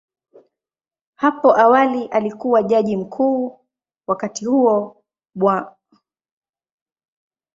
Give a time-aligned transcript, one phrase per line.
[1.15, 3.59] Hapo awali alikuwa Jaji Mkuu,
[4.07, 5.03] wakati huo
[5.35, 5.59] Bw.